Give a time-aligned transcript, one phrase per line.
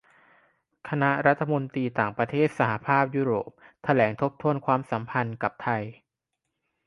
[0.89, 3.49] คณะรัฐมนตรีต่างประเทศสหภาพยุโรป
[3.83, 5.83] แถลงทบทวนความสัมพันธ์กับไทย